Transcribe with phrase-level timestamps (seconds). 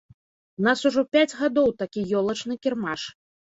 [0.61, 3.01] У нас ужо пяць гадоў такі ёлачны кірмаш.